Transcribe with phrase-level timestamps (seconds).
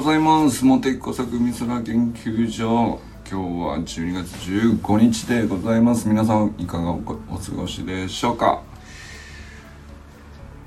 [0.00, 0.64] ございます。
[0.64, 2.98] 茂木工作美空研究所。
[3.30, 6.08] 今日は12月15日でございます。
[6.08, 7.14] 皆さんいかがお過
[7.54, 8.62] ごしでしょうか？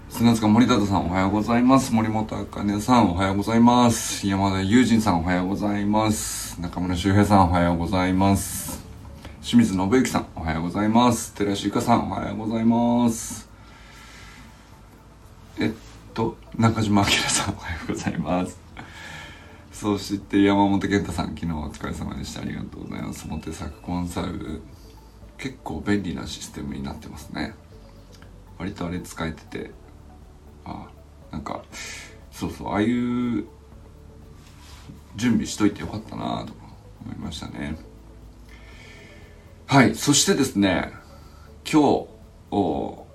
[0.08, 1.92] 砂塚森田さんおはようございます。
[1.96, 4.28] 森本茜さんおはようございます。
[4.28, 6.62] 山田友人さんおはようございます。
[6.62, 8.86] 中村修平さんおはようございます。
[9.42, 11.34] 清水信之さんおはようございます。
[11.34, 13.50] 寺石ゆかさんおはようございます。
[15.60, 15.72] えっ
[16.14, 18.63] と中島明さんおはようございます。
[19.84, 22.40] そして山本健太さん昨日お疲れ様でした。
[22.40, 23.28] ありがとうございます。
[23.28, 24.62] モテ作コンサル
[25.38, 27.54] 結構便利なシステムになってますね。
[28.58, 29.72] 割とあれ使えてて
[30.64, 30.88] あ
[31.32, 31.66] なんか
[32.32, 33.46] そうそうああいう
[35.18, 36.54] 準備しといてよかったなと
[37.04, 37.76] 思いましたね。
[39.68, 40.94] はいそしてですね
[41.70, 42.08] 今日
[42.52, 43.06] お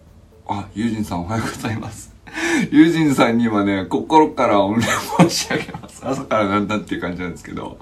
[0.47, 2.18] あ友人さんおはようございます。
[2.71, 6.07] 友人さんにはね、心からお礼申し上げます。
[6.07, 7.79] 朝からなんだっていう感じなんですけど。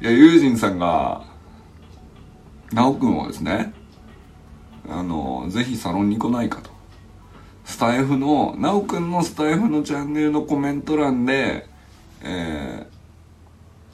[0.00, 1.22] いや、友人さんが、
[2.72, 3.72] なおくんをですね、
[4.88, 6.70] あの、ぜひサロンに来ないかと。
[7.64, 11.68] スタイフの、なおくんのスタイフのチャンネルのコメント欄で、
[12.22, 12.86] え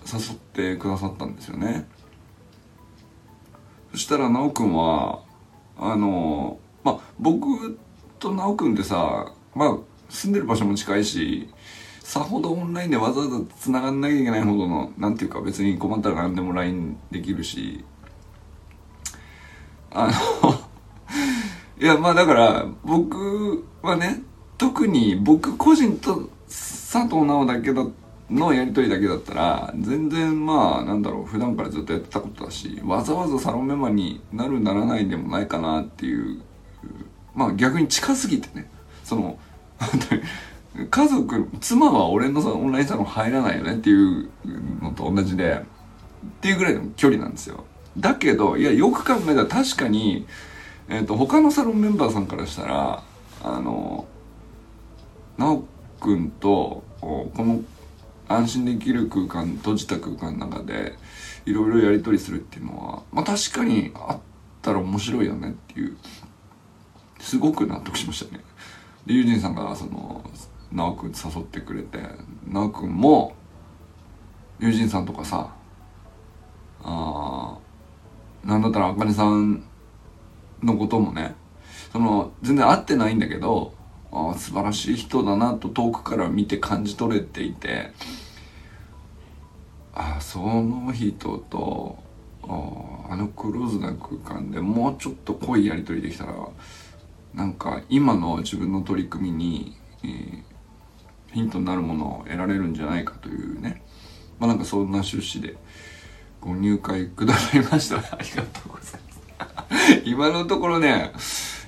[0.05, 1.88] ー、誘ってくださったんですよね。
[3.92, 5.20] そしたらなおくんは、
[5.78, 7.78] あの、まあ、僕
[8.19, 11.48] となおくんってさ、まあ、住んでる場所も近いし、
[12.00, 17.84] さほどオンラインでわざわざ繋がんなきゃいけないほどの、なんていうか別に困ったら何でも LINE できるし、
[19.91, 20.12] あの
[21.80, 24.22] いや、まあだから、僕はね、
[24.58, 27.86] 特に僕個人と佐藤直だけだ
[28.30, 36.41] のやりとりだけだったら、全然まあ、なんだろう、普段からずっとやってたことだし、わざわざサロンメンバーになるならないでもないかなっていう、
[37.34, 38.70] まあ逆に近すぎてね、
[39.05, 39.38] その、
[40.90, 44.28] 家族、妻は俺のオンラインサロン入らないよねっていう
[44.82, 45.64] のと同じで、
[46.26, 47.64] っていうぐらいの距離なんですよ。
[47.97, 50.26] だけど、いや、よく考えたら確かに、
[50.88, 53.03] え、ー、と、他のサロンメンバーさんからしたら、
[53.42, 54.06] あの、
[55.38, 55.64] なお
[56.00, 57.62] くんと、この
[58.28, 60.94] 安心できる空間、閉じた空間の中で、
[61.47, 64.19] いろいろやり取りするっていうのは、まあ確かにあっ
[64.62, 65.97] たら面白いよねっていう、
[67.20, 68.42] すごく納得しましたね。
[69.06, 70.22] で、ユージンさんが、その、
[70.72, 71.98] なおくん誘ってくれて、
[72.47, 73.34] なおくんも、
[74.59, 75.54] ユージンさんとかさ、
[76.82, 77.59] あ
[78.44, 79.65] なんだったらあかねさん
[80.62, 81.34] のこともね、
[81.92, 83.75] その、全然会ってないんだけど、
[84.12, 87.91] あ素晴らしい人だなと遠くから見て感じ取れていて、
[89.94, 91.98] あその人と、
[92.42, 96.34] あのクローズな空間でもうちょっと濃いやり取りできたら、
[97.34, 100.43] なんか今の自分の取り組みに、えー、
[101.33, 103.83] ヒントになるものを得られるんじゃないかというね。
[104.39, 105.56] まあなんかそんな趣旨で
[106.41, 107.97] ご入会くださいました。
[108.17, 110.03] ありがとうございます。
[110.06, 111.12] 今のところね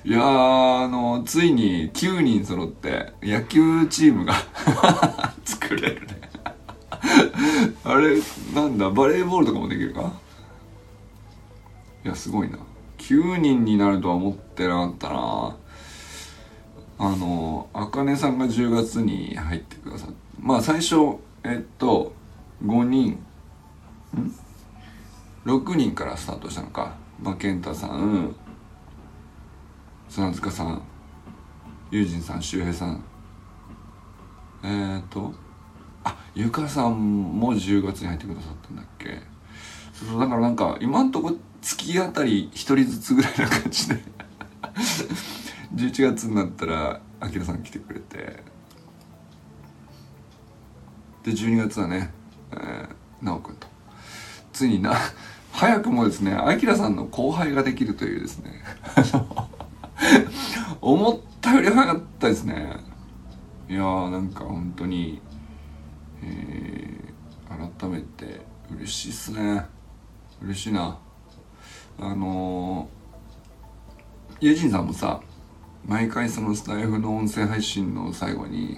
[0.05, 4.35] いやあのついに9人揃って野球チームが
[5.43, 6.21] 作れるね。
[7.83, 8.17] あれ
[8.55, 10.13] なんだバレーボールとかもできるか？
[12.05, 12.57] いやすごいな。
[13.07, 15.55] 9人になるとは思ってなかったな。
[16.99, 20.95] あのあかねさんが10月に入ってくださってまあ最初
[21.43, 22.11] えっと
[22.65, 23.19] 5人ん
[25.45, 26.95] ？6人からスタートしたのか。
[27.21, 28.35] まあ健太さん
[30.09, 30.81] 砂塚さん
[31.89, 33.01] 友人さん周平さん。
[34.63, 35.33] えー、っと
[36.03, 39.21] あゆかさんも10月に入ってくださったんだっけ。
[39.93, 41.33] そうだからなんか今んとこ
[41.75, 43.95] 月当たり1人ずつぐらいな感じで。
[45.75, 48.41] 11月になったらあきらさん来てくれて。
[51.23, 52.13] で12月はね、
[52.53, 53.67] えー、なおくんと。
[54.53, 54.95] ついにな
[55.51, 58.63] 早くもですねあきらさんの後輩ができるというですね。
[60.79, 62.77] 思ったより早かったですね。
[63.67, 65.21] いやーなんか本当に
[66.23, 68.39] えー、改めて
[68.73, 69.65] 嬉しいっすね。
[70.41, 70.97] 嬉しいな。
[71.99, 75.21] あのー、ジンさんもさ
[75.85, 78.77] 毎回そのスタイフの音声配信の最後に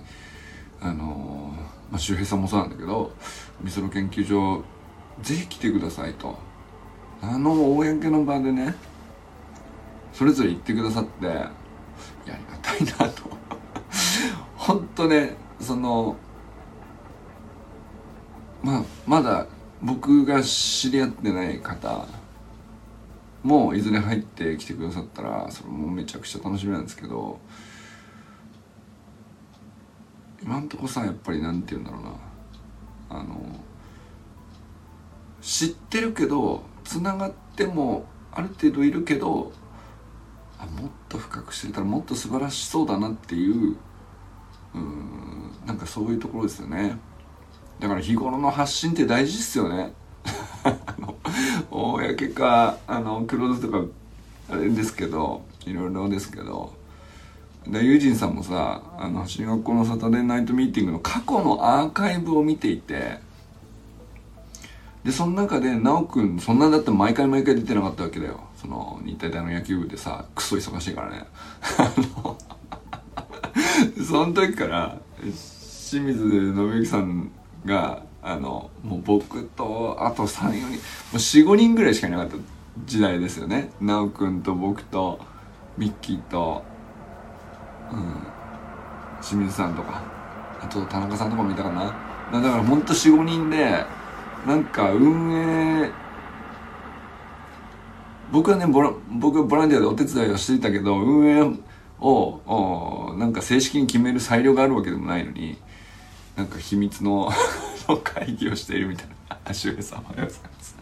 [0.79, 1.53] あの、
[1.91, 3.11] まあ、周平さんもそうなんだけど
[3.61, 4.63] みその研究所
[5.21, 6.37] ぜひ来てくださいと。
[7.21, 8.73] あの公の場でね
[10.13, 11.51] それぞれ言ってくださってや
[12.27, 12.37] あ
[12.77, 13.23] りがたいなと。
[14.55, 16.15] 本当ねその
[18.63, 19.45] まあまだ
[19.81, 22.05] 僕が知り合ってない方
[23.43, 27.39] もいずれ入ってきてくださったらそれもめちゃくちゃ楽しみなんですけど
[30.41, 32.11] 今んとこさやっぱりなんて言うんだろうな。
[33.11, 33.39] あの
[35.41, 39.51] 知ってるけどつながってもある程度いるけど
[40.59, 43.77] あもっと深く知れたらもっと素晴らしそうだなっていう
[44.75, 46.97] うんなんかそういうところですよね。
[47.79, 49.93] だから日頃の発信って大事っすよね。
[51.69, 53.85] 公かあのクローズとか
[54.51, 56.77] あれですけどいろいろですけど。
[57.67, 63.19] でユージンさんもさあの進学校のサタデーナイトミーティングの過去のアーカイブを見ていて。
[65.03, 68.41] でその中で奈くんそんなんだって毎回毎回出てなかったわけだよ。
[68.57, 71.25] その日体大の野球部でさクソ忙しいからね。
[74.05, 77.31] その時から清水信之さん
[77.65, 80.77] があのもう僕とあと34人も
[81.13, 82.35] う45人ぐらいしかいなかった
[82.85, 83.71] 時代ですよね。
[83.79, 85.19] 奈くんと僕と
[85.77, 86.63] ミッキーと
[87.91, 88.27] うん
[89.21, 90.01] 清水さんとか
[90.61, 91.85] あと田中さんとかもいたかな。
[92.31, 93.83] だからほんと45人で
[94.45, 95.89] なんか運営
[98.31, 101.41] 僕はねボラ僕はボランティアでお手伝いをしていたけど運営
[101.99, 105.57] をなんか正式に決める裁量があるわけでもないのに
[106.35, 107.31] なんか秘密の
[107.97, 110.77] 会議をしているみたいな足上さんおはようございます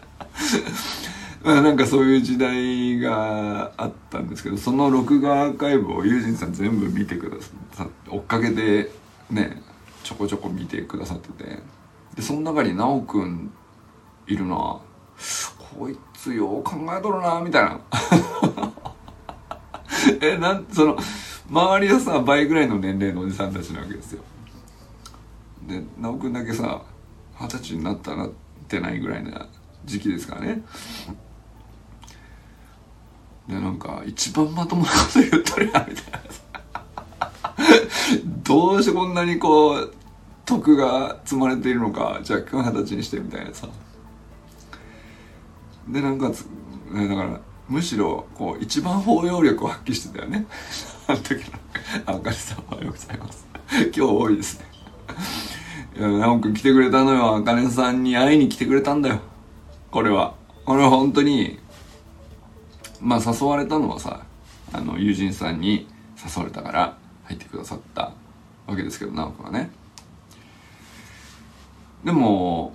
[1.42, 7.36] まあなんかそういう時代があったんですけどその録画アーカイブをユージンさん全部見てくだ
[7.72, 8.90] さって追っかけて
[9.30, 9.62] ね
[10.02, 11.78] ちょこちょこ見てくださってて。
[12.18, 13.52] でその中に奈くん
[14.26, 17.80] いるなこいつよう考えとるなみたいな。
[20.20, 20.98] えなんその
[21.48, 24.22] 周りはさ倍ぐらいの年齢のおじさんたちなわけですよ。
[25.68, 26.82] で奈くんだけさ
[27.40, 28.30] 二十歳になったなっ
[28.68, 29.46] てないぐらいな
[29.84, 30.62] 時期ですからね。
[33.48, 36.20] でなんか一番まともなこと言っとるやんみたいな。
[38.42, 39.94] どうしてこんなにこう
[40.44, 43.68] 徳が積まれているのかじゃあ今日二十歳にしてみたいなさ。
[45.88, 46.42] でなんかだか
[46.92, 50.46] らむしろこう一番包容力を発揮してたよね。
[51.06, 51.58] あの時の
[52.06, 53.46] あかりさんおはようございます。
[53.70, 54.66] 今日多いですね。
[55.98, 57.34] いや直くん来てくれたのよ。
[57.34, 59.18] あかねさんに会いに来てくれたんだよ。
[59.90, 60.34] これは。
[60.64, 61.58] これは本当に
[63.00, 64.24] まあ誘われたのはさ
[64.72, 68.12] あの友人さんに誘われたから入ってくださった
[68.68, 69.72] わけですけど直くんはね。
[72.04, 72.72] でも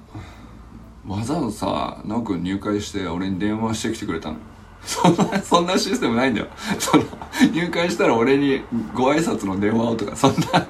[1.08, 4.38] わざわざさ直くん入会して俺に電話してきてくれたの。
[4.82, 6.48] そんなそんなシステムないんだよ。
[6.78, 7.06] その
[7.54, 10.68] 入会したら俺にご挨拶の電話をとかそんな。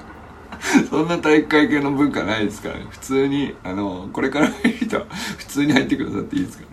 [0.88, 2.86] そんな体育会系の文化ないですからね。
[2.90, 5.06] 普通にあのこれから入る人は
[5.38, 6.64] 普通に入ってくださっていいですか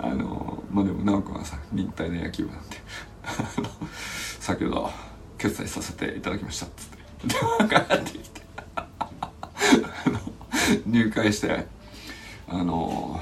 [0.00, 0.14] らね。
[0.14, 2.76] あのまあでも直くんはさ日体の野球部なんで
[3.24, 3.68] あの
[4.38, 4.90] 先ほど
[5.38, 7.02] 決済させていただきましたつって。
[7.26, 8.42] 電話がかってきて。
[10.86, 11.66] 入会して
[12.48, 13.20] あの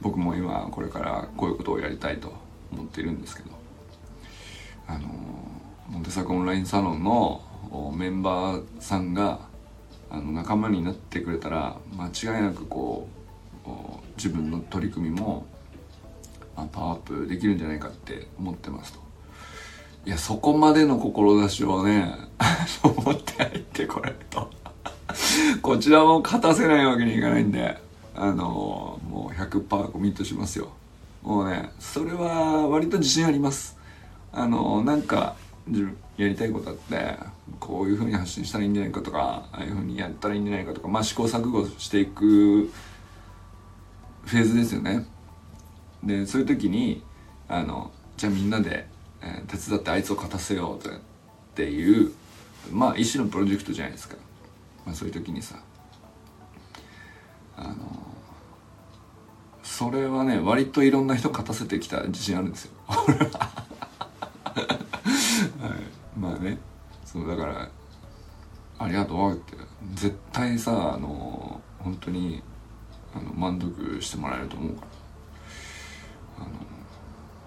[0.00, 2.32] 僕も今これからこういうことをやりたいと
[2.72, 3.50] 思っているんですけど
[4.86, 5.08] あの
[5.88, 7.42] モンテサクオンラインサロンの
[7.96, 9.40] メンバーさんが
[10.10, 13.08] あの仲間になってくれたら間違いなくこ
[13.66, 13.68] う
[14.16, 15.46] 自分の取り組みも
[16.72, 19.00] パワーアップできるんじゃないかって思ってますと。
[20.06, 22.14] いやそこまでの志をね
[22.82, 24.50] 思って入ってこれと。
[25.62, 27.80] こちらも勝たせないわけにいかないんで
[28.14, 30.68] あのもう100%コミットしますよ。
[31.22, 33.76] もうねそれは割と自信あります。
[34.32, 35.36] あのなんか
[36.18, 37.16] やりたいことあって
[37.60, 42.70] こういうふうに発信したらいいんじゃないかとかああいうふうにやったらいいんじゃないかとかまあ試行錯誤していく
[44.24, 45.06] フェーズですよね。
[46.02, 47.02] でそういう時に
[47.48, 48.86] あのじゃあみんなで、
[49.22, 50.90] えー、手伝ってあいつを勝たせようっ
[51.54, 52.12] ていう
[52.72, 54.16] まあ一種のプロジェクトじゃないですか、
[54.84, 55.56] まあ、そういう時にさ。
[57.56, 57.74] あの
[59.62, 62.72] それはね割といろんな人勝たせてきた自信あるんですよ。
[66.18, 66.58] まあね。
[67.04, 67.68] そうだから
[68.78, 69.56] ありがとうって
[69.94, 72.42] 絶対さあの本当に
[73.14, 74.86] あの満足してもらえると思うから。
[76.38, 76.48] あの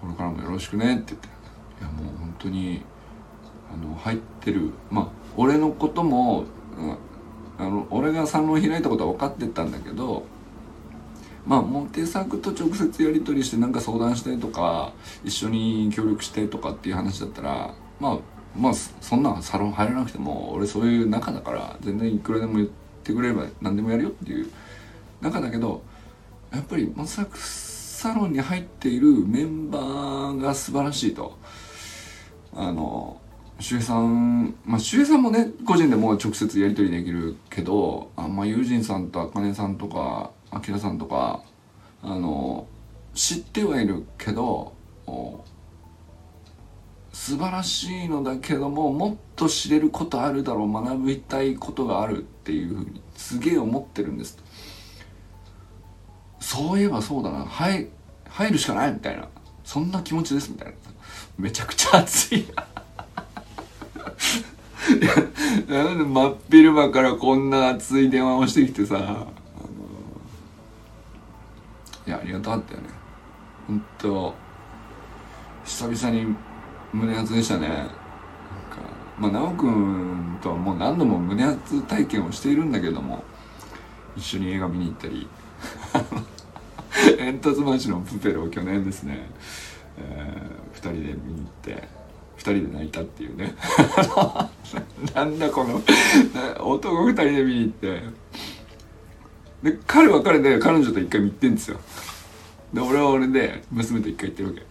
[0.01, 2.82] これからもよろしくねって言っていやもう本当に
[3.72, 4.72] あの入ってる。
[4.90, 6.46] まあ俺のことも、
[6.78, 6.98] うん、
[7.58, 10.24] あの俺がサロン開いたことは分かってたんだけど
[11.46, 18.18] まあモテ作と直接やり取りしてなんか相談してとか一緒に協力してとかっていう話だったらまあ
[18.58, 22.70] まあそんなサロン入らなくても俺そういう仲だから全然いくらでも言っ
[23.03, 24.50] てくれれば何でもやるよっていう
[25.22, 25.81] 仲だけど
[26.51, 31.38] やっぱりモテ作サロンに入っているメンバーが素晴らしいと。
[32.53, 33.22] あの
[33.60, 41.43] 周平さんまあ周平さんもね個人でも直接やり取りできるけどあんまあ友人さんとあかねさんとかあきらさんとか
[42.01, 42.67] あの
[43.13, 44.74] 知ってはいるけど
[47.12, 54.38] 素晴らしいのだけどももっと知れることあるだろう学びたいことがあるっていうふうにすげえ思ってるんです。
[56.39, 57.46] そういえばそうだな。
[57.46, 57.89] 入
[58.27, 59.27] 入るしかないみたいな。
[59.63, 60.74] そんな気持ちですみたいな。
[61.38, 62.48] めちゃくちゃ熱いい
[65.70, 69.25] やなんで真っ昼間からこんな熱い電話をしてきてさ、あの
[72.08, 72.89] いやありがたかったよね。
[73.68, 74.34] 本当
[75.63, 76.36] 久々に
[76.93, 77.67] 胸熱でしたね。
[77.67, 77.93] なんか
[79.17, 83.24] まあ奈くんとはもう何度も胸熱体験をしているんだけども
[84.15, 85.27] 一緒に映画見に行ったり
[87.17, 89.29] 煙突町のプペルを去年ですね、
[89.98, 91.88] えー、2人で見に行って
[92.38, 93.55] 2人で泣いたっていうね。
[95.13, 95.81] なんだこの
[96.60, 98.01] 男2人で見に行って。
[99.62, 101.79] で彼は彼で彼女と一回見てんですよ。
[102.74, 104.65] で俺は俺で娘と一回行ってるわけ。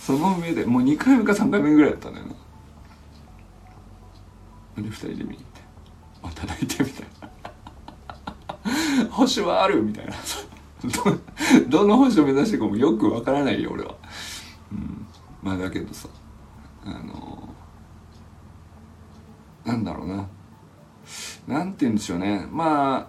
[0.00, 2.32] その上でもう2回目か3回目ぐらいだったんだよな。
[4.82, 5.60] で2人で見に行って。
[6.22, 7.06] また泣いてみたい
[9.04, 9.08] な。
[9.12, 10.14] 星はあるみたいな。
[11.68, 13.94] どの星を目指していくかもよくわからないよ俺は、
[14.72, 15.06] うん、
[15.42, 16.08] まあだけどさ
[16.86, 17.54] あの
[19.66, 20.26] なんだろうな。
[21.46, 22.46] なんて言うんでしょうね。
[22.50, 23.06] まあ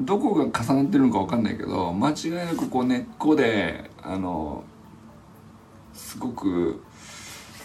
[0.00, 4.64] どこが重なってるのか分かんないけど間違いなくこう根っこであの
[5.94, 6.82] すごく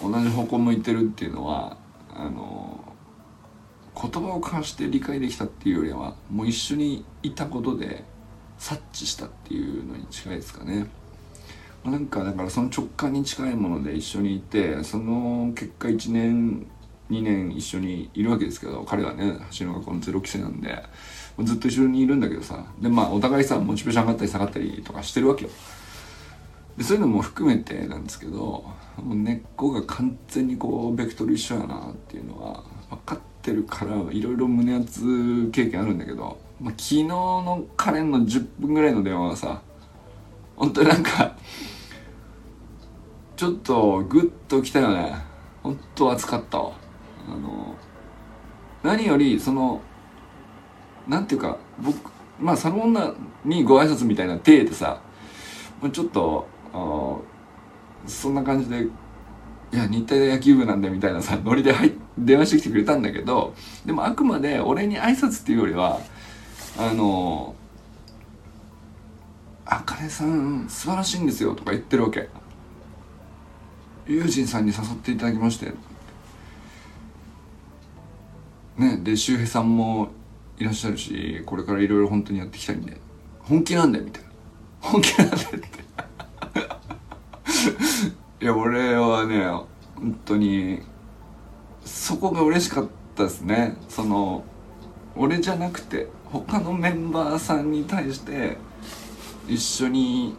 [0.01, 1.77] 同じ方向向いてるっていうのは
[2.13, 2.79] あの
[4.00, 8.03] 言葉を交わして理解できたっていうよりはもう一緒にいたことで
[8.60, 10.88] 察知したっていうのに近いですかね。
[11.84, 16.67] なんかだからその直感に近いもので一緒にいてその結果1年
[17.10, 20.84] 2年一緒にいるわけですけど彼はね走る学校のゼロ期生なんで
[21.43, 25.50] ずっと一緒にいるんだけどさでまあお互いさモチベーション上がったり下がったりとかしてるわけよ
[26.81, 39.62] そういうのも含めてなんですけどもう根っこが完全にこうベクトル一緒やなっていうのは分かってるからいろいろ胸熱経験あるんだけど、まあ、昨日のカレンの10分ぐらいの電話はさ
[40.55, 41.36] 本当になんか
[43.36, 45.15] ちょっとグッときたよね。
[45.62, 46.72] 本当熱かったわ。
[47.29, 47.75] あの
[48.81, 49.81] 何よりその
[51.07, 53.13] なんていうか僕まあサロンナ
[53.46, 55.01] にご挨拶みたいな体でさ
[55.91, 56.48] ちょっと
[58.05, 63.53] そんな感じでいや日体大野球部なんでみたいなさノリで入電話してきてくれたんだけど
[63.86, 66.00] でもあくまで俺に挨拶っていうよりは
[66.77, 67.55] あの
[69.65, 72.29] 「あかねさん素晴らしいんですよ」とか言ってるわけ。
[74.07, 75.74] 友人さんに誘っていただきまして。
[78.77, 80.09] ねで周平さんも
[80.57, 82.95] いらっしゃるしこれからいろいろ本当にやっていきたいんで。
[83.39, 84.29] 本気なんだよみたいな。
[84.79, 85.69] 本気なんだよって。
[88.41, 89.45] いや俺はね
[89.95, 90.81] 本当に
[91.83, 93.77] そこが嬉しかったですね。
[93.89, 94.43] その
[95.15, 98.57] 俺じゃなくて他のメンバーさんに対して
[99.47, 100.36] 一緒に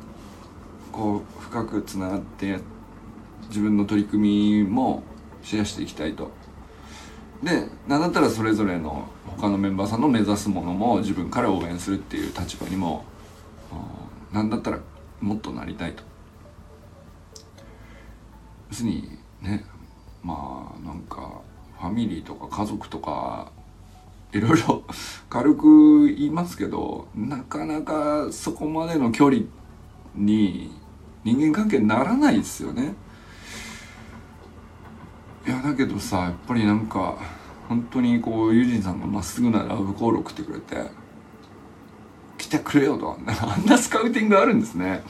[0.92, 2.58] こう深くつながって
[3.48, 5.02] 自分の取り組みも
[5.42, 6.30] シェアしていきたいと。
[7.42, 13.04] で何だったらそれぞれの他のメンバーさんの目指すものも自分から応援するっていう立場にも
[14.32, 14.80] 何だったら
[15.20, 16.07] もっとなりたいと。
[18.70, 19.64] 要するにね
[20.22, 21.40] まあなんか
[21.78, 23.50] ファミリーとか家族とか
[24.32, 24.82] いろいろ
[25.30, 29.42] 軽く言いますけどなかなかそこまでの距離
[30.14, 30.72] に
[31.24, 32.94] 人間関係にならないですよね。
[35.46, 37.16] いやだけどさやっぱりなんか
[37.68, 40.90] 本当にこうユージンさんがまっすぐなラブコール送ってくれて
[42.36, 45.02] 来てくれよとあんなスカウティングあるんですね。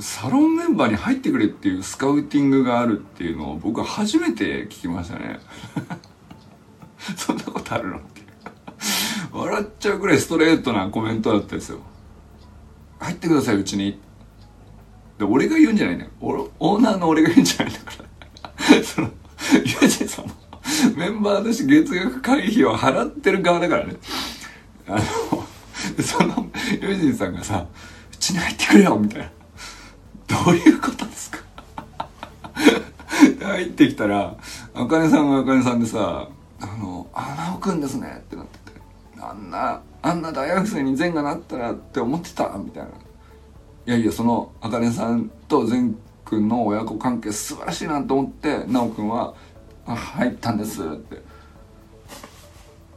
[0.00, 5.38] サロンメンバーに入ってくれっていうスカウティングがあるっていうのを僕は初めて聞きましたね。
[7.16, 8.22] そんなことあるのって
[9.32, 11.80] 笑っちゃうくらいストレートなコメントだったですよ。
[12.98, 14.00] 入ってくださいうちに。
[15.18, 16.04] で俺が言うんじゃないんだ。
[16.04, 17.92] よオーナーの俺が言うんじゃないんだか
[18.74, 18.82] ら。
[18.82, 19.10] その
[19.52, 20.34] ユージさんも。
[20.96, 23.96] メンバーとして月額会費を払ってる側だからね。
[24.88, 25.02] あの
[26.02, 26.50] その
[26.80, 27.66] ユージさんがさ
[28.12, 29.35] うちに入ってくれよみたいな。
[30.26, 31.38] どういうことですか？
[33.46, 34.36] 入ってきたら、
[34.74, 36.28] あかねさんがあかねさんでさ、
[36.60, 38.80] あの、あ、なおくんですねってなってて、
[39.20, 42.48] あんな、あんな大学生に善がなったらって思ってた？
[42.58, 42.88] みたいな。
[42.88, 42.92] い
[43.90, 49.34] やいや、その、あかねさんと善くんの親子関係素晴らしいなと思って、なおくんは、
[49.86, 51.22] あ入ったんですって。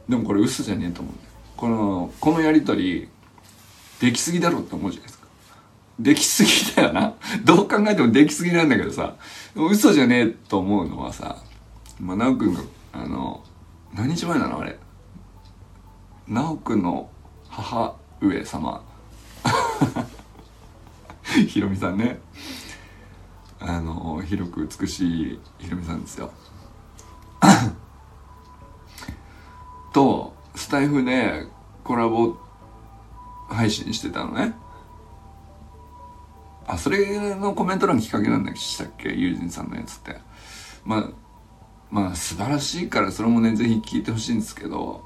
[0.08, 1.14] でもこれ嘘じゃねえと思う
[1.56, 3.08] このこのやり取り
[4.00, 5.09] できすぎだろって思うじゃない？
[6.02, 7.14] できすぎだよな。
[7.44, 9.14] どう考えてもできすぎなんだけどさ。
[9.54, 11.36] 嘘じゃねえと思うのはさ
[11.98, 12.60] まあ直くんが
[12.92, 13.42] あの
[13.94, 14.60] 何日前なの？
[14.60, 14.78] あれ。
[16.26, 17.10] 直くんの
[17.48, 18.82] 母上様。
[21.48, 22.18] ひろみさんね。
[23.60, 26.32] あの広く美しいひろみさんですよ。
[29.92, 31.46] とスタイフで
[31.84, 32.36] コラボ
[33.48, 34.54] 配信してたのね。
[36.72, 38.54] あそれのコメント欄きっかけなんだっ
[38.98, 39.10] け？
[39.10, 40.16] ユージンさんのやつって。
[40.84, 41.10] まあ
[41.90, 45.02] まあ素晴らしいからそれもねぜひ聞いてほしいんですけど。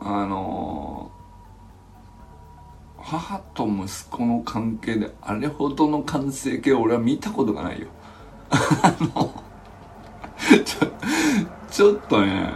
[0.00, 1.10] あの
[2.98, 7.88] 母と息子の関係であれほどの完成形を俺は見たことがないよ。
[8.50, 9.42] あ の
[10.64, 10.86] ちょ
[11.70, 12.52] ちょっとね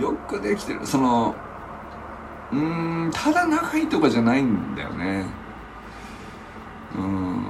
[0.00, 0.86] よくできてる。
[0.86, 1.34] その
[2.52, 5.24] うーんただ仲いいとかじゃないんだよね。
[6.96, 7.46] うん。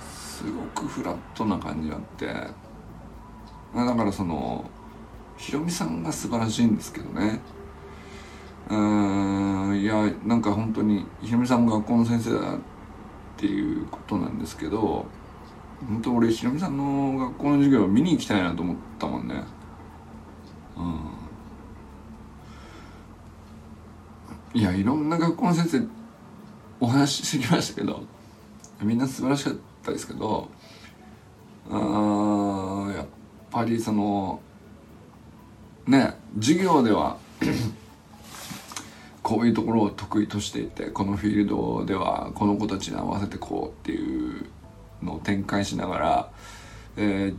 [0.00, 2.26] すごくフラットな感じがあって。
[2.26, 4.64] だからその
[5.38, 7.40] ひろみさんが素晴らしいんですけどね。
[8.68, 9.80] うん。
[9.80, 12.58] いやなんか本当にひろみさんが学校の先生だっ
[13.36, 15.06] ていうことなんですけど
[15.88, 19.42] 本当俺ひろみさんの学校の授業見に行きたいなと思ったもんね。
[20.76, 20.82] う
[24.56, 24.60] ん。
[24.60, 25.86] いやいろんな学校の先生
[26.78, 28.04] お話ししてきましたけど。
[28.82, 30.48] みんな素晴らしかったですけど
[31.70, 33.06] あーやっ
[33.50, 34.40] ぱりその
[35.86, 37.18] ね授業では
[39.22, 44.46] こういうところを得意としていてこのフィールドではこの子たちに合わせてこうっていう
[45.02, 46.30] のを展開しながら、
[46.96, 47.36] えー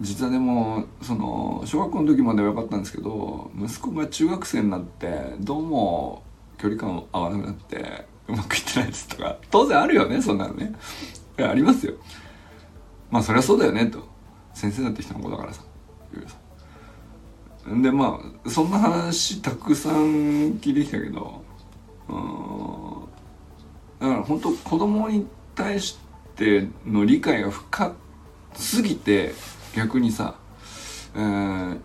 [0.00, 6.24] 実はでもその小学校の時までは良かったんですけど息子が中学生になってどうも
[6.58, 9.36] 距離感合わなくなってうまくいってないですとか。
[9.50, 10.72] 当然あるよねそんなのね。
[11.38, 11.94] いやありますよ。
[13.10, 14.06] まあそりゃそうだよねと。
[14.54, 15.62] 先生だって人の子だからさ。
[17.66, 21.42] でまあそんな話たくさん聞いてきたけど
[22.08, 23.00] うん
[24.00, 25.98] だから本当子供に対し
[26.36, 27.94] ての理解が深
[28.54, 29.32] すぎて
[29.74, 30.34] 逆にさ、
[31.14, 31.78] えー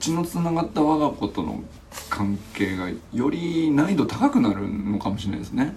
[0.00, 1.62] 血のつながった我が子との
[2.10, 5.76] 関係がより難易度高くなるのかもしれないですね。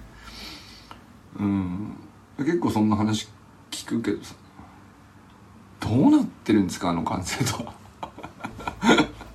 [1.39, 1.97] うん。
[2.37, 3.27] 結構そんな話
[3.71, 4.35] 聞くけどさ。
[5.79, 7.73] どうなってるんですかあの完成度は。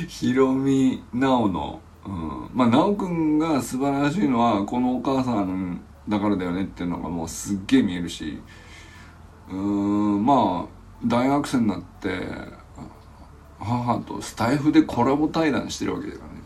[0.08, 8.38] ひろみなおの、うん、まあなおくんが素晴らしいのはこのお母さんだからだよねっていうのがもうすっげえ見えるし。
[9.48, 10.24] うーん。
[10.24, 12.28] まあ大学生になって
[13.58, 16.36] 母とスタイフでコラボ対談してるわけだからね。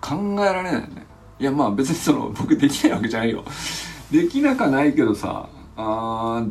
[0.00, 1.06] 考えられないよね。
[1.38, 3.44] いやまあ別にその 僕できないわけじゃないよ。
[4.10, 6.46] できなかないけどさあ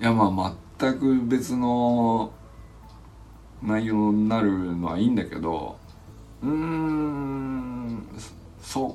[0.00, 2.32] いやまあ全く別の
[3.62, 5.76] 内容になるのはいいんだけど
[6.42, 8.08] うーん
[8.60, 8.94] そう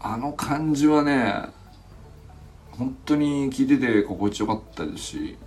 [0.00, 1.46] あの感じはね
[2.70, 5.38] 本当に聞いてて心地よかったですし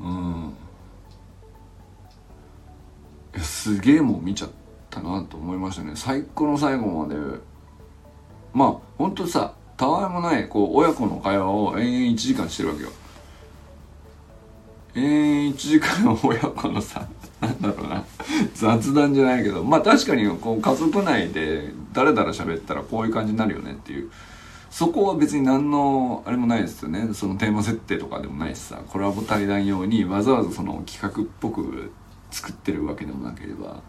[0.00, 0.54] うん。
[3.40, 4.50] すげえもん見ちゃっ
[4.90, 5.92] たなと思いましたね。
[5.94, 7.16] 最高の最後まで。
[8.52, 12.90] まあほんとさたわいもないこう親子の会話を延々1時間してるわけよ。
[14.94, 17.06] 延々1時間の親子のさ
[17.40, 18.04] なんだろうな。
[18.54, 19.62] 雑談じゃないけど。
[19.62, 24.10] まあ確かにこう家族内でだらだら喋ったらこういう感じになるよねっていう。
[24.70, 27.10] そこは別に何のあれもないですよね。
[27.12, 28.78] そのテーマ設定とかでもないしさ。
[28.88, 31.92] コラボ対談用にわざわざその企画っぽく
[32.36, 33.82] 作ってるわけでもなければ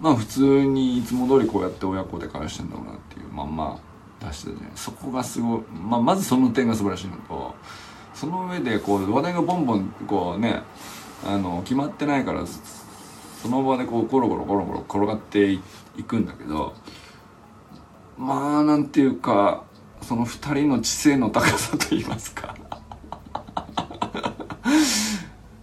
[0.00, 3.78] まあ普通にいつも通りこうやって親子で会話してんだろうなっていうまんま
[4.20, 7.54] 出してたじゃないそこがすごい、まあ、まずその点が素晴らしいのと
[8.14, 10.62] その上でこう話題がボンボンこうね
[11.26, 15.60] あの決まってないからその場でこうゴロゴロゴロゴロ転がってい
[16.06, 16.74] くんだけど
[18.16, 19.64] まあなんていうか
[20.00, 22.56] その二人の知性の高さといいますか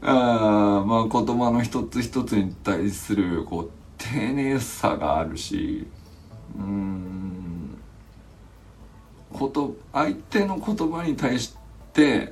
[0.10, 5.86] あまあ言葉の一つ一つに対するこう丁寧さがあるし
[6.58, 7.78] うん
[9.34, 11.58] こと相手の言葉に対し
[11.92, 12.32] て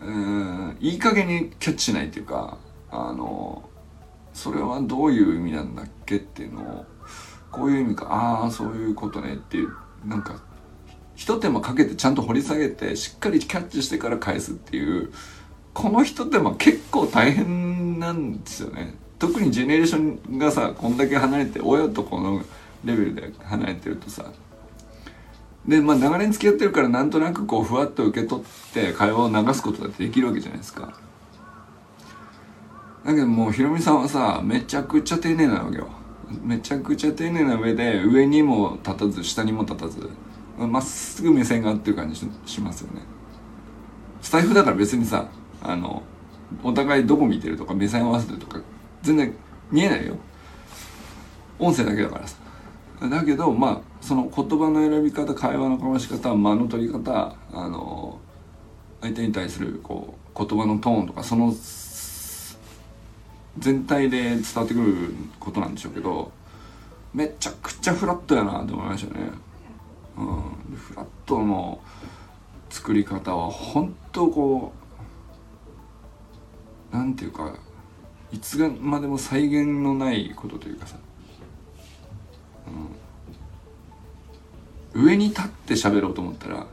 [0.00, 2.58] うんいい加減にキャッチしないっていうか
[2.90, 3.66] あの
[4.34, 6.86] それはどういう意味なんだっけっていうのを
[7.50, 9.72] こういう意味かああそういうことねっていう
[10.04, 10.42] なんか
[11.16, 15.10] 一手間かけてちゃんと掘り下げてしっかりキャッチしてから返すっていう
[15.78, 18.94] この人ってまあ結構大変なんですよね。
[19.16, 22.42] 特にジェネレーションがさこんだけ離れて親とこの
[22.84, 24.24] レベルで離れてるとさ。
[25.68, 30.92] でまあ長年付き合ってるからなんとなくこうふわっと受け取って会話を流すことだってできるわけじゃないですか。
[33.06, 35.86] だけどもうひろみさんはさめちゃくちゃ丁寧なわけよ。
[36.42, 40.10] めちゃくちゃ丁寧な上で上にも立たず下にも立たず
[40.58, 43.02] まっすぐ目線が合ってる感じしますよね。
[44.20, 45.28] スタイフだから別にさ
[45.62, 46.02] あの
[46.62, 48.60] お互いどこ見てるとか目線合わせてるとか
[49.02, 49.34] 全然
[49.70, 50.16] 見えないよ。
[51.58, 52.36] 音声だけだからさ。
[53.10, 58.18] だけどまあその言葉の選び方会話の交わし方間の取り方あの
[59.00, 61.54] 相手に対するこう言葉のトーンとかその
[63.58, 66.32] 全体で伝わってくることなんでしょうけど
[67.14, 69.30] めちゃくちゃフラットやなと思いましたね。
[70.16, 71.80] うん、フラットの
[72.70, 74.77] 作り方は本当こう
[76.92, 77.54] うなんていうか
[78.32, 80.96] いつまでも再現のないことというかさ、
[84.94, 86.66] うん、上に立って喋ろうと思ったら、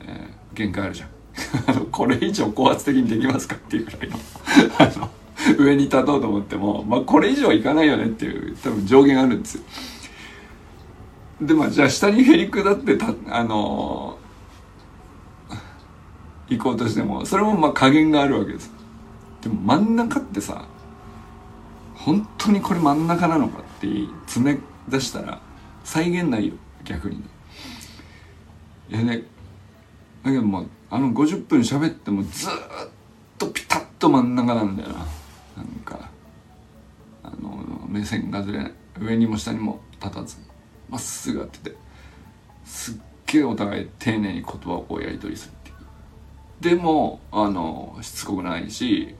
[0.00, 1.10] えー、限界あるじゃん。
[1.90, 4.18] これ以上高圧的にできますかっていうぐらいの。
[4.78, 5.10] あの
[5.58, 9.62] 上に立とうと思っても、まあ、これ以上いかないよねっていう多分上限あるんですよ。
[11.40, 18.72] でまあじゃあ下にへり下ってたあのー、行こうとしてもそれもまあ加減があるわけです。
[19.44, 20.66] でも真ん中ってさ
[21.94, 23.86] 本当にこれ真ん中なのかって
[24.26, 25.40] 詰め出したら
[25.84, 27.16] 再現ないよ逆に。
[27.18, 27.24] ね
[28.90, 29.22] いやね
[30.22, 32.50] だけどもうあの50分喋ってもずっ
[33.38, 34.94] とピタッと真ん中なんだよな。
[34.94, 36.10] なんか
[37.22, 38.72] あの目線がずれない。
[39.00, 40.36] 上にも下にも立たず
[40.88, 41.76] まっすぐやってて
[42.64, 42.94] すっ
[43.26, 46.76] げえお互い丁寧に言葉をこうやり取りするっていう。
[46.76, 49.14] でもあのしつこくないし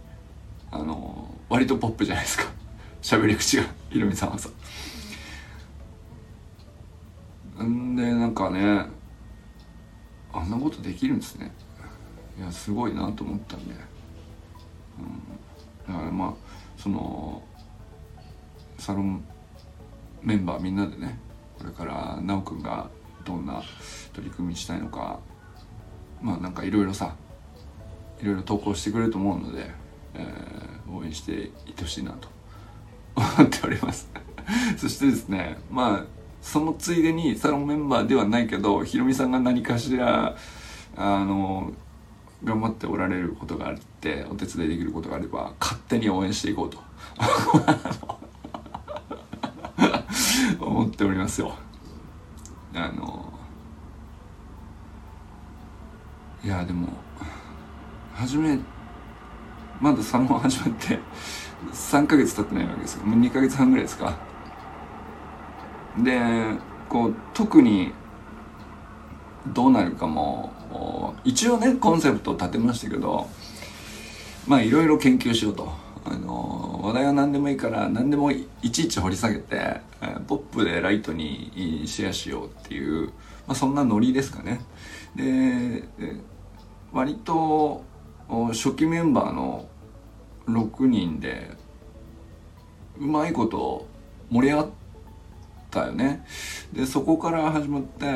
[0.75, 2.45] あの割とポップじゃないですか。
[3.01, 4.49] 喋り口がひろみさんはさ。
[7.63, 8.87] んでなんかね
[10.33, 11.53] あんなことできるんですね。
[12.37, 13.75] いやすごいなと思ったんで、
[14.99, 16.35] うん、だからまあ
[16.77, 17.41] その
[18.77, 19.25] サロン
[20.21, 21.21] メンバーみんなでね
[21.57, 22.91] これから奈くんが
[23.25, 23.63] どんな
[24.13, 25.21] 取り組みしたいのか
[26.21, 27.15] まあなんかいろいろさ
[28.21, 29.84] いろいろ投稿してくれると思うので、
[30.15, 32.29] えー、応援していってほしいなと
[33.17, 34.11] 思っております。
[34.77, 36.05] そしてですねまあ
[36.43, 40.37] そのついでにサロンメンバーではないけどひろみさんが何かしら
[40.97, 41.73] あの
[42.45, 46.79] 頑張っておられることがあってお手伝いできることがあれば勝手に応援していこうと。
[50.61, 51.55] 思っておりますよ。
[52.75, 53.33] あの
[56.45, 56.89] いやでも
[58.15, 58.59] 初め
[59.81, 60.99] まだサロン始まって
[61.73, 63.05] 3ヶ月経ってないわけですよ。
[63.05, 64.17] もう2ヶ月半ぐらいですか。
[65.99, 66.21] で
[66.89, 67.93] こう特に
[69.49, 73.29] どうなるかも一応ねコンセプトを立てましたけど
[74.47, 75.85] まあいろいろ研究しようと。
[76.07, 79.81] あの話題は何でもいいから何でもいちいち掘り下げて
[80.27, 83.07] ポップでライトにシェアしようっていう、
[83.47, 84.61] まあ、そんなノリですかね。
[85.17, 85.85] で
[86.93, 87.85] 割と
[88.53, 89.69] 初期メンバーの
[90.47, 91.51] 6人で
[92.99, 93.87] うまいこと
[94.31, 94.71] 盛り上がっ
[95.71, 96.25] たよね。
[96.73, 98.07] でそこから始まって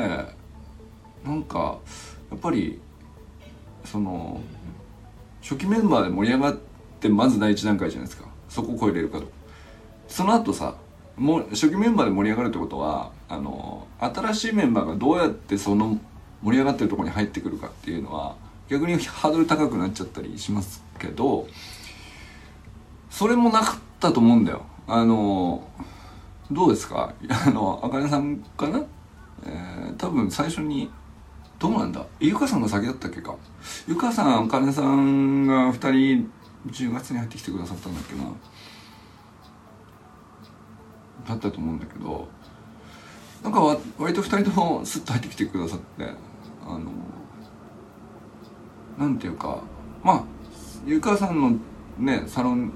[1.25, 1.79] なんか
[2.29, 2.79] やっぱり
[3.85, 4.41] その
[5.41, 6.57] 初期メンバーで盛り上がっ
[6.99, 8.27] てまず第一段階じゃないですか。
[8.47, 9.27] そこを超えれるかと。
[10.07, 10.75] その後さ
[11.17, 15.99] もう初期メンバーで盛り上がるってことはあの新しいメンバーがどうやってその
[16.41, 18.35] 盛り上がってるとこに入ってくるかっていうのは
[18.69, 21.47] 逆にハードル高くなっちゃったりしますけど
[23.09, 24.61] それもなかったと思うんだよ。
[24.87, 25.67] あの
[26.51, 27.13] どうですか？
[27.47, 28.81] あのあかねさんかな、
[29.45, 30.89] えー、多分最初に
[31.57, 32.05] どうなんだ？
[32.19, 33.35] ゆかさんが先だったっけか？
[33.87, 36.31] ゆかさんあかねさんが2人
[36.67, 38.23] 10月に入ってきてくださったんだっけな？
[41.27, 42.27] だったと思うんだけど
[43.43, 43.61] なんか
[43.97, 46.11] 割と2人ともスッと入ってきてくださって
[46.65, 46.91] あの
[48.99, 49.63] なんていうか
[50.03, 50.23] まあ
[50.85, 51.57] ゆかさんの
[51.97, 52.73] ねサロン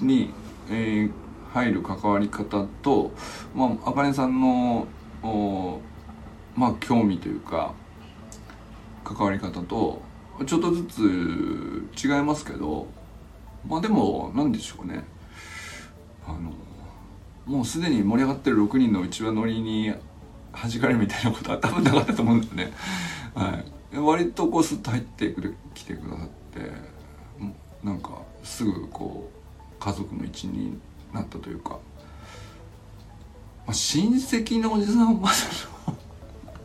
[0.00, 0.30] に、
[0.68, 1.10] えー、
[1.52, 3.12] 入る関わり方と
[3.54, 4.88] まああかねさんの
[6.56, 7.72] まあ興味というか
[9.04, 10.02] 関わり方と
[10.44, 12.88] ちょっとずつ違いますけど
[13.68, 15.04] まあでも何でしょうね
[16.26, 16.52] あの
[17.46, 19.94] もうすでに盛り上がってる6人のうちわ乗りに
[20.52, 22.72] 弾かれるみたいなことは多分なかったと思うんだよね。
[23.34, 23.64] はい、
[24.00, 26.70] 割とこうスッと入ってくる来てくださって
[27.82, 30.78] なんかすぐこう家族の一員に
[31.12, 31.78] なったというか、ま
[33.68, 35.34] あ、親戚のおじさんまだ
[35.86, 35.96] の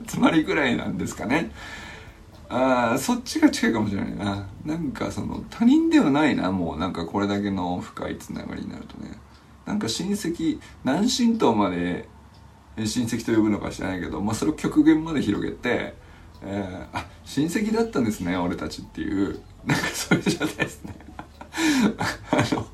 [0.08, 1.52] つまりぐらいなんですかね。
[2.52, 4.48] あそっちが近いかもしれないな。
[4.66, 9.12] なんかその他人ではないなもうなんかこれだけの深いつながりになるとね。
[9.68, 12.10] なんか親戚何親等まで
[12.78, 15.94] 親戚と呼ぶのか知らないけど、まあ、それを極限まで広げて、
[16.44, 19.40] えー、あ親戚だったんですね俺たちっていう。
[19.66, 20.96] なんかそういう状態ですね。
[22.32, 22.68] あの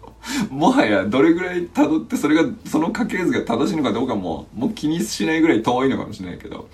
[0.50, 6.70] もはやどれぐらい辿ってそれがその家系図が正しいのかどうかももう気にしないぐらい遠いのかもしれないけど。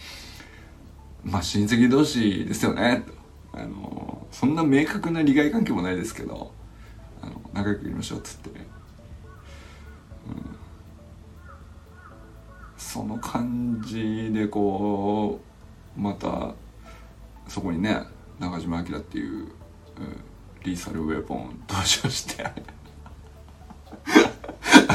[1.24, 3.04] まあ親戚同士ですよね。
[3.54, 6.52] あのそんな明確な利害関係もないですけど。
[7.22, 8.50] あの仲良くいきましょうっつって。
[8.58, 8.66] ね、
[10.28, 10.36] うん、
[12.78, 15.40] その感じでこ
[15.98, 16.56] うまた
[17.52, 18.02] そこにね
[18.40, 19.50] 中島明っていう、うん、
[20.64, 22.54] リーサルウェポン登場して あ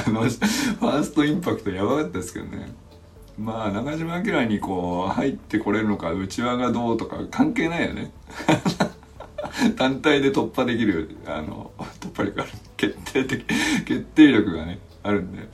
[0.08, 2.72] のファーストインパクトやばかったですけどね。
[3.38, 8.10] まあ中島明にこう入ってこれるのか内輪がどうとか関係ないよね。
[9.76, 12.50] 単体で突破できるあの突破力ある。
[12.78, 13.44] 決定的
[13.84, 15.46] 決定力がねあるんで。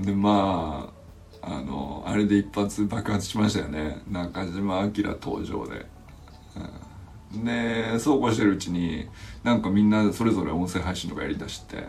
[0.00, 0.97] でまあ
[1.50, 4.02] あのあれで一発爆発しましたよね。
[4.10, 5.86] 中島明登場で、
[7.34, 9.08] うん、でそうこうしてるうちに
[9.42, 11.88] なんかみんなそれぞれ音声配信とかやりだして。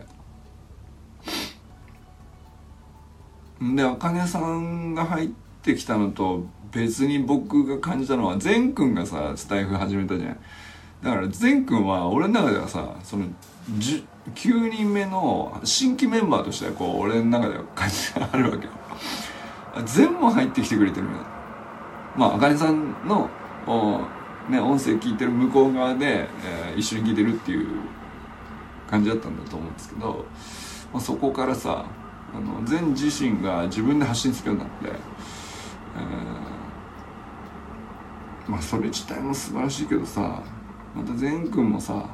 [3.60, 5.28] であかねさんが入っ
[5.62, 10.40] てきたのと別に僕が感じたのは善くんがさスタイフ始めたじゃん。
[11.02, 13.26] だから善くんは俺の中ではさその
[14.34, 18.72] 9人目の新規メンバーとしてはこう俺の中では感じがあるわけよ。
[19.84, 21.06] 全部入ってきてくれてる
[22.16, 23.28] まああかねさんの
[24.50, 27.68] ね、音声聞いてる向こう側で、えー、一緒に聞いてるっていう
[28.90, 30.24] 感じだったんだと思うんですけど、
[30.92, 31.86] まあ、そこからさ
[32.34, 40.42] あの善自身が自分で発信するようになって、えー、まあそれ自体も素晴らしいけどさ
[40.94, 42.08] また善くんもさ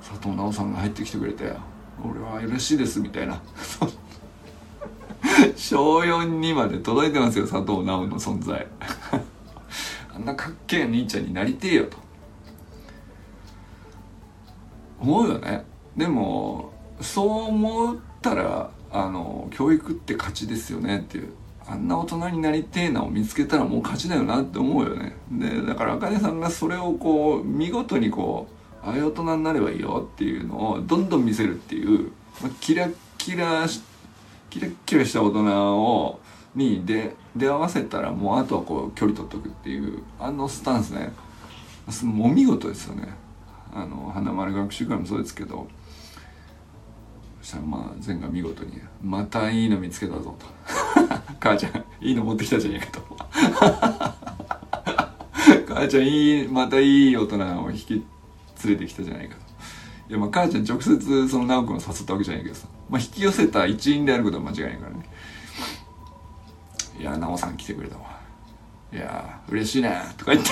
[0.00, 1.54] 佐藤直さんが入ってきてくれて
[2.02, 3.40] 俺は嬉しいですみたいな。
[5.56, 8.66] 小4にまで届いてますよ佐藤直の存在。
[10.14, 11.96] あんなかっけえ兄ちゃんになりてえよと。
[15.00, 15.64] 思うよね。
[15.96, 21.32] でもそう思ったらあの教育って勝ちですよねっていう。
[21.64, 25.16] あんな大人になりてえなを見つけたらもう勝ちだよなって思うよね。
[25.30, 28.48] でだから茜さんがそれをこう見事にこ
[28.84, 32.10] うああいう大人になればいいよっていうのをどんどん見せるっていう、
[32.42, 33.66] まあ、キラキラ
[34.52, 36.20] キラキラした大人を
[36.54, 41.10] に出出会わせたらもうあとはこう距離取っとくっていうあのスタンスね。
[42.04, 43.14] もう見事ですよね。
[43.72, 45.66] あの花丸学習会もそうですけど。
[47.40, 50.46] そしたらまあ善が見事に「またいいの見つけたぞ」と
[51.40, 53.00] 「母ちゃんいいの持ってきたじゃねえか」と
[55.74, 59.51] 「母ちゃんいいまたいい大人を引き連れてきたじゃないか」と。
[60.12, 65.06] いやまあ母ちゃん直接その直君を誘ったわけじゃないけどさ、まあ、引き寄せた一員であることは間違いないからね。
[67.00, 68.20] いや直さん来てくれたわ。
[68.92, 70.50] いや嬉しいねとか言って。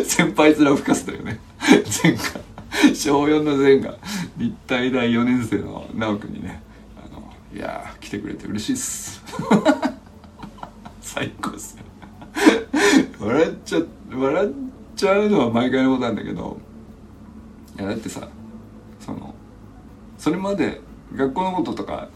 [0.08, 1.38] 先輩面吹かせたよね。
[2.02, 2.94] 前回。
[2.94, 3.98] 小4の前が
[4.38, 6.62] 立体大4年生の直くんにね。
[6.96, 9.22] あのいや来てくれて嬉しいっす。
[11.02, 11.84] 最高っすよ。
[13.20, 14.50] 笑っちゃ笑っ
[14.96, 16.64] ちゃうのは毎回のことなんだけど。
[17.78, 18.28] いやだってさ
[19.00, 19.34] その
[20.18, 20.80] それまで
[21.14, 22.08] 学校のこととか、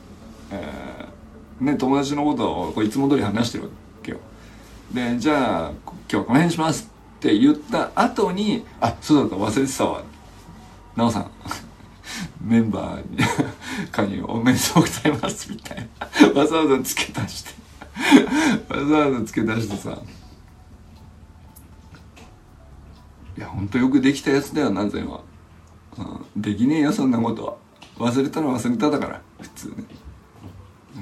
[0.51, 3.71] えー、ね友達のことをこういつも通り話してるわ
[4.03, 4.19] けよ。
[4.93, 10.03] でじゃあ今日はこの辺しますって言った後にあそうだった忘れてたわ。
[10.97, 11.31] なおさん
[12.43, 13.19] メンバーに
[13.93, 16.41] 加入おめでとうございますみたいな。
[16.41, 17.51] わざわざ付け足して。
[18.75, 19.99] わざわざ付け足してさ。
[23.41, 25.23] いやほんとよくできたやつだよな全は、
[25.99, 27.57] うん、できねえよそんなことは。
[27.99, 29.85] 忘れたら忘れただから普通ね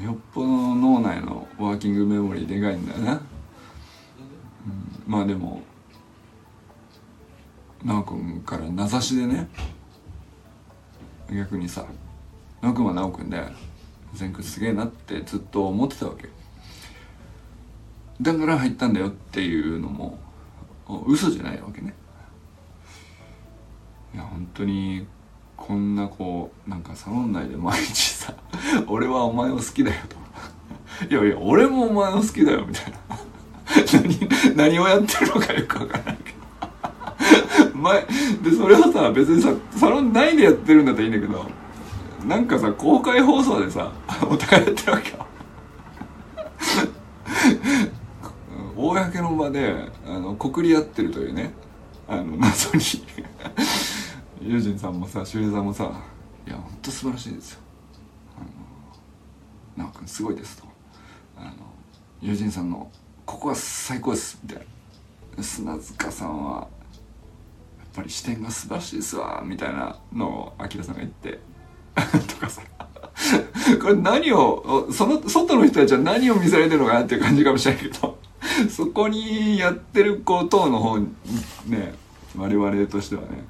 [0.05, 3.21] よっぽど脳内のワーキングメモリーでかいんだよな、うん、
[5.07, 5.63] まあでも
[7.83, 9.49] 奈くんから名指しでね
[11.31, 11.87] 逆にさ
[12.61, 13.41] 直くんは直くんで
[14.15, 16.29] 善くんすげえなってずっと思ってたわけ。
[18.21, 20.19] だから入ったんだよっていうのも
[21.07, 21.95] 嘘じゃないわけね。
[24.15, 25.07] いや本当に
[25.57, 28.33] こんなこうなんかサロン内で毎日さ
[28.87, 30.17] 「俺はお前を好きだよ」と
[31.11, 32.99] 「いやいや俺もお前を好きだよ」みたいな。
[33.93, 36.39] 何何をやってるのかよくわからないけど。
[37.77, 38.07] 前
[38.43, 41.47] でそれをさ別にさサロン内でやってるんだったらいいんだけど
[42.27, 43.93] なんかさ公開放送でさ
[44.23, 45.27] お互いやってるわけよ。
[48.75, 49.75] 公の場で
[50.07, 51.53] あの告り合ってるというね
[52.09, 52.81] あの謎に。
[54.41, 55.85] ユージンさんもさ周平さんもさ
[56.47, 57.61] 「いやほんと素晴らしいですよ」
[58.39, 58.47] あの
[59.85, 60.65] 「直君すごいです」と
[61.37, 61.53] 「あの
[62.21, 62.91] ユージンさんの
[63.27, 64.67] ここは最高です」みたい
[65.37, 66.69] な砂塚さんはやっ
[67.95, 71.41] ぱり視点が素晴らしいですわみたいなのをアキラさんが言って。
[72.29, 72.63] とかさ。
[73.83, 78.19] これ何をその外の人たちは何を見せられてるのかなっていう感じかもしれないけど。
[78.71, 81.09] そこにやってることの方に
[81.67, 81.95] ね
[82.37, 83.45] 我々としてはね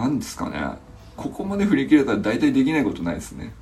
[0.00, 0.58] 何ですかね。
[1.14, 3.52] ここまで振り切れたら大体できないことないですね。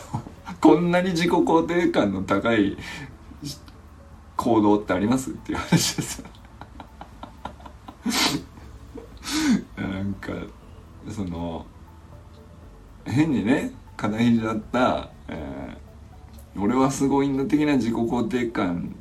[0.60, 2.76] こんなに自己肯定感の高い
[4.36, 6.22] 行動ってありますっていう話です。
[9.78, 10.32] なんか
[11.08, 11.64] その
[13.06, 18.94] 変にね肩肘だった、えー、俺はすごいんだ的な自己肯定感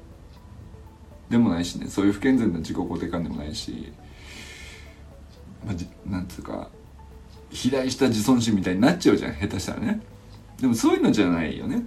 [1.30, 1.88] でもないしね。
[1.88, 3.92] そういう不健全な自己肯定感でもないし、
[5.66, 6.70] まあ、じなんつうか
[7.52, 10.02] 肥大した自尊心みたいになっちゃうじゃん下手したらね。
[10.60, 11.84] でもそういうのじゃないよね。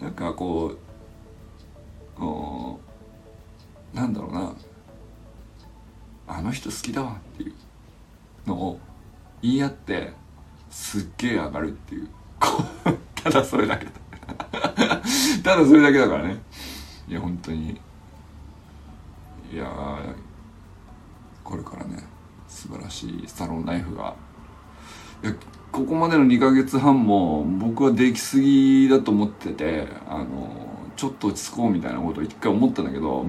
[0.00, 0.76] なんかこ
[2.18, 2.80] うお
[3.92, 4.54] なんだろうな。
[6.26, 7.54] あの人好きだわっていう
[8.46, 8.80] のを
[9.42, 10.12] 言い合って
[10.70, 12.08] すっげえ上がるっていう。
[13.14, 13.92] ただそれだけだ。
[15.44, 16.38] ただそれだけだからね。
[17.06, 17.80] いや本当に。
[19.52, 19.70] いや
[21.44, 22.02] これからね
[22.48, 24.16] 素晴らしいサロンライフが
[25.72, 30.64] ここまでの2ヶ月半も僕はできすぎだと思っててあの
[30.96, 33.24] ちょっと落ち着こうみたいなことを一回思ったんだけど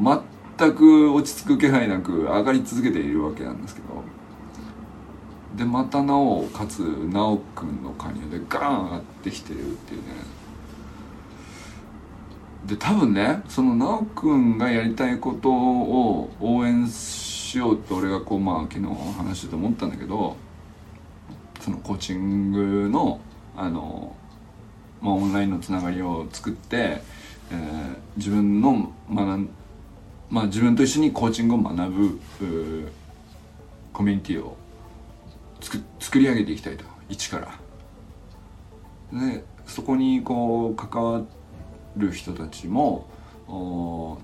[0.58, 3.88] 全く落ち着く気配なく上がり続けているわけなんですけど
[5.58, 10.08] でまたなおかつ修くんの加入でガーン上がってきてるっていうね。
[12.66, 18.86] で多分ねその修くんがやりたいことを応援しようって俺がこうまあ昨日
[19.18, 20.36] 話してて思ったんだけど
[21.66, 23.20] そのコーチングの
[23.58, 24.16] あの、
[25.02, 29.50] まあ、オンラインのつながりを作って、えー、自分の学
[30.30, 32.20] まあ自分と一緒にコーチングを学ぶ
[33.94, 34.56] コミュニティを
[36.00, 36.86] 作り上げていきたいと。
[37.10, 37.40] 一か
[39.12, 39.20] ら。
[39.20, 41.24] でそこにこう関わ
[41.98, 43.08] る人たちも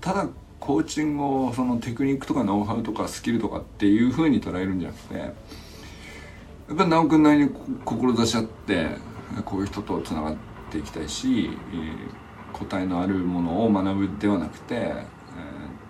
[0.00, 0.28] ただ
[0.60, 5.32] コーチングをそのテクニックとかノウハウとかスキルとかっていうふうに捉えるんじゃなくて
[6.68, 7.50] やっぱり直君なりに
[7.84, 8.86] 志し合って
[9.44, 10.36] こういう人とつながっ
[10.70, 11.50] ていきたいし、
[12.52, 15.04] 答えのあるものを学ぶではなくて、えー、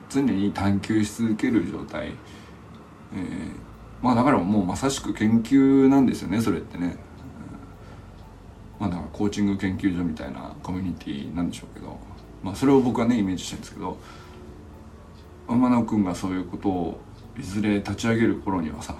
[0.08, 2.08] 常に探求し続ける状態、
[3.14, 3.52] えー、
[4.00, 6.96] まあだからもうまさしく研究なんですよねそれってね。
[8.80, 11.98] まあだからコーチング研究所みたいなコミュニティなんでしょうけど、
[12.42, 13.96] まあそれを僕はねイメージしてるんですけど。
[15.48, 17.00] 天野くんがそういうことを
[17.36, 18.96] いずれ立ち上げる頃にはさ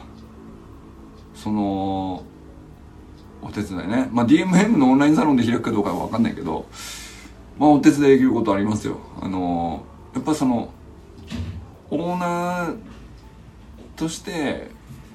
[1.35, 2.23] その
[3.43, 4.09] お手伝いね。
[4.13, 6.67] まあ DMM のオンラインサロンで開くかどうかは分かんないけど
[7.59, 8.99] まあお手伝いできることありますよ。
[9.21, 10.71] あのやっぱその
[11.91, 12.77] オーナー
[13.97, 14.71] として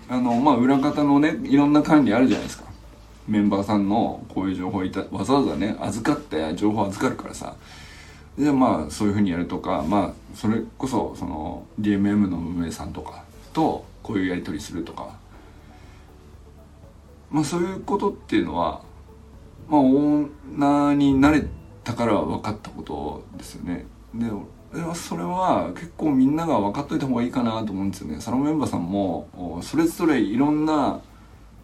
[0.09, 2.67] あのまあ裏方のねいろんな管理あるじゃないですか。
[3.27, 7.55] メンバーさんのこういう情報いたわざわざね預かって情報預かるからさ。
[8.37, 15.15] でまあそういうふうにやるとかまあそれこそその DMM の運営さんとかとこういうやり取りするとか。
[17.29, 18.81] まあそういうことっていうのは
[19.67, 21.45] まあオーナーになれ
[21.83, 23.85] たから分かったことですよね。
[24.13, 24.29] で
[24.95, 28.19] それは結構みんなが分かっといた方がいいかなと思うんですよね。
[28.19, 31.01] サロンメンバーさんもそれぞれいろんな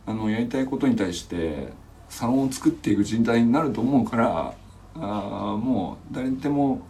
[0.05, 1.73] あのやりたいことに対して
[2.09, 4.53] サロンを作っていく人材になると思うから
[4.95, 6.81] あもう誰でも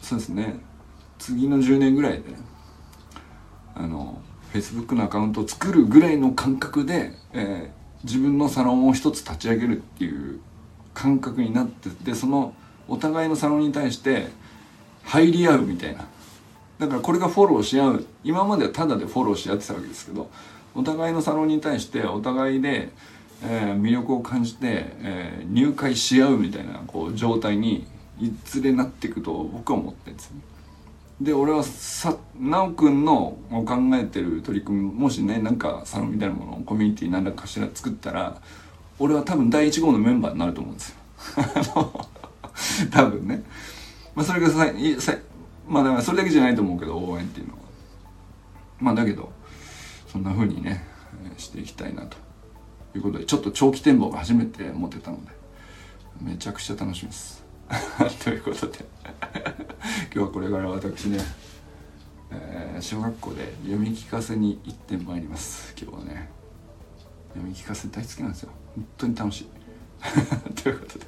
[0.00, 0.60] そうですね。
[1.18, 2.22] 次の10年ぐらいで
[3.74, 4.20] あの
[4.54, 10.38] Facebook のアカウントを作るぐらいの感覚で、えー、自分のサロンを一つ立ち上げるっていう
[10.94, 12.54] 感覚になってでその
[12.86, 14.28] お互いのサロンに対して
[15.02, 16.06] 入り合うみたいな
[16.78, 20.30] だからこれがフォローし合う今まではただでフォローし合ってたわけですけど
[20.76, 22.90] お互いのサロンに対してお互いで、
[23.42, 27.88] えー、魅力を感じて、えー、入会し合うみたいなこう状態に
[28.20, 30.53] いずれなっていくと僕は思ってるんですね。
[31.20, 38.40] で俺はさ修くんの考えてる取り組みもしねなんかサロンみたいなものをコミュニティ何らかしら作ったら
[38.98, 40.96] 俺は多分第1号のメンバーになると思うんですよ。
[42.90, 43.42] 多分ね。
[44.14, 44.66] まあそれがさ
[44.98, 45.14] さ
[45.68, 47.58] まあだからそれだけじゃないと思うけど応援っていうのは。
[48.80, 49.32] まあだけど
[50.08, 50.84] そんな風にね
[51.36, 52.16] していきたいなと
[52.94, 55.32] いうことでちょっと長期展望が初めて持てたので
[56.20, 57.44] めちゃくちゃ楽しみです
[58.22, 58.84] ということで
[60.12, 61.18] 今日はこれから私ね、
[62.30, 65.74] えー、小学校で読み聞かせに行ってまいります。
[65.80, 66.28] 今日はね
[67.30, 68.50] 読み聞かせ大好きなんですよ。
[68.74, 69.48] 本当に楽しい。
[70.62, 71.06] ということで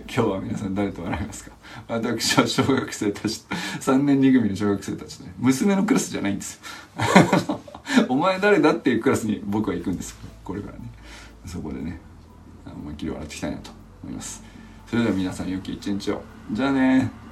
[0.00, 1.52] 今日は皆さん誰と笑いますか？
[1.88, 3.44] 私は小学生たち
[3.80, 7.60] 3年2組の小学生たちね娘のクラスじゃないんですよ。
[8.08, 10.90] お前誰だっていうクラスに僕は行くんですこれからね。
[11.44, 12.00] そこでね
[12.64, 13.70] 思いっきり笑っていきたいなと
[14.02, 14.42] 思います。
[14.86, 16.35] それでは皆さん良き一日を。
[16.52, 17.25] じゃあね。